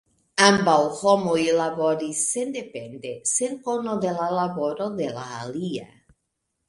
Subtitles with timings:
[0.43, 5.87] Ambaŭ homoj laboris sendepende sen kono de la laboro de la alia.